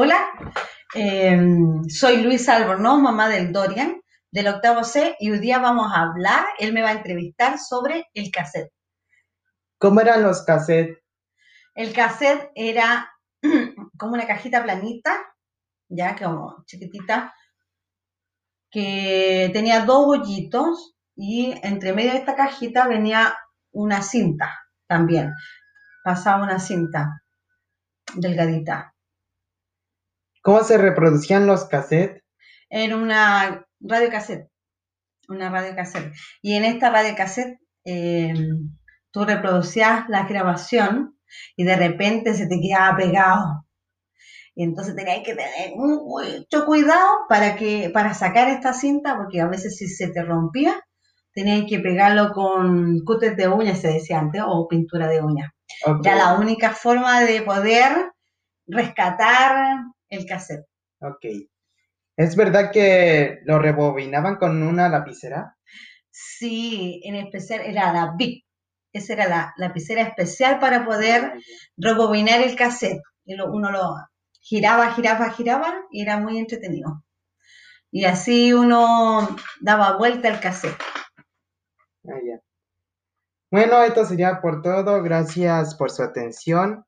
Hola, 0.00 0.30
em, 0.94 1.82
soy 1.88 2.22
Luisa 2.22 2.54
Albornoz, 2.54 3.00
mamá 3.00 3.28
del 3.28 3.52
Dorian, 3.52 4.00
del 4.30 4.46
octavo 4.46 4.84
C, 4.84 5.16
y 5.18 5.28
hoy 5.28 5.40
día 5.40 5.58
vamos 5.58 5.90
a 5.92 6.02
hablar, 6.02 6.44
él 6.60 6.72
me 6.72 6.82
va 6.82 6.90
a 6.90 6.92
entrevistar 6.92 7.58
sobre 7.58 8.06
el 8.14 8.30
cassette. 8.30 8.72
¿Cómo 9.76 10.00
eran 10.00 10.22
los 10.22 10.44
cassettes? 10.44 10.98
El 11.74 11.92
cassette 11.92 12.48
era 12.54 13.12
como 13.98 14.12
una 14.12 14.24
cajita 14.24 14.62
planita, 14.62 15.18
ya 15.88 16.14
como 16.14 16.62
chiquitita, 16.64 17.34
que 18.70 19.50
tenía 19.52 19.84
dos 19.84 20.06
hoyitos 20.06 20.94
y 21.16 21.58
entre 21.64 21.92
medio 21.92 22.12
de 22.12 22.18
esta 22.18 22.36
cajita 22.36 22.86
venía 22.86 23.36
una 23.72 24.00
cinta 24.02 24.60
también. 24.86 25.34
Pasaba 26.04 26.44
una 26.44 26.60
cinta 26.60 27.20
delgadita. 28.14 28.94
¿Cómo 30.42 30.62
se 30.62 30.78
reproducían 30.78 31.46
los 31.46 31.64
cassettes? 31.66 32.22
En 32.70 32.94
una 32.94 33.66
radio 33.80 34.10
cassette. 34.10 34.48
Una 35.28 35.50
radio 35.50 35.74
cassette. 35.74 36.12
Y 36.42 36.54
en 36.54 36.64
esta 36.64 36.90
radio 36.90 37.14
cassette 37.16 37.58
eh, 37.84 38.34
tú 39.10 39.24
reproducías 39.24 40.08
la 40.08 40.24
grabación 40.24 41.18
y 41.56 41.64
de 41.64 41.76
repente 41.76 42.34
se 42.34 42.46
te 42.46 42.60
quedaba 42.60 42.96
pegado. 42.96 43.64
Y 44.54 44.64
entonces 44.64 44.96
tenías 44.96 45.20
que 45.24 45.34
tener 45.34 45.76
mucho 45.76 46.66
cuidado 46.66 47.08
para, 47.28 47.54
que, 47.56 47.90
para 47.94 48.12
sacar 48.12 48.48
esta 48.48 48.72
cinta, 48.72 49.16
porque 49.16 49.40
a 49.40 49.46
veces 49.46 49.76
si 49.76 49.86
se 49.86 50.08
te 50.08 50.22
rompía, 50.22 50.74
tenías 51.32 51.64
que 51.68 51.78
pegarlo 51.78 52.32
con 52.32 52.98
cúter 53.04 53.36
de 53.36 53.46
uñas, 53.46 53.80
se 53.80 53.88
decía 53.88 54.18
antes, 54.18 54.42
o 54.44 54.66
pintura 54.66 55.06
de 55.06 55.22
uñas. 55.22 55.52
Ya 56.02 56.16
la 56.16 56.34
única 56.34 56.72
forma 56.72 57.20
de 57.20 57.42
poder 57.42 58.10
rescatar 58.66 59.84
el 60.08 60.26
cassette. 60.26 60.66
Ok. 61.00 61.24
¿Es 62.16 62.34
verdad 62.34 62.70
que 62.72 63.38
lo 63.44 63.58
rebobinaban 63.58 64.36
con 64.36 64.62
una 64.62 64.88
lapicera? 64.88 65.56
Sí, 66.10 67.00
en 67.04 67.14
especial 67.14 67.60
era 67.60 67.92
la 67.92 68.14
Bic. 68.16 68.44
Esa 68.92 69.12
era 69.12 69.28
la 69.28 69.54
lapicera 69.56 70.02
especial 70.02 70.58
para 70.58 70.84
poder 70.84 71.34
rebobinar 71.76 72.40
el 72.40 72.56
cassette. 72.56 73.02
Y 73.24 73.34
uno 73.40 73.70
lo 73.70 73.94
giraba, 74.40 74.92
giraba, 74.94 75.30
giraba 75.30 75.74
y 75.92 76.02
era 76.02 76.18
muy 76.18 76.38
entretenido. 76.38 77.04
Y 77.90 78.04
así 78.04 78.52
uno 78.52 79.36
daba 79.60 79.96
vuelta 79.96 80.28
al 80.28 80.40
cassette. 80.40 80.82
Ah, 82.08 82.40
bueno, 83.50 83.82
esto 83.82 84.04
sería 84.04 84.40
por 84.40 84.60
todo. 84.60 85.02
Gracias 85.02 85.74
por 85.74 85.90
su 85.90 86.02
atención. 86.02 86.84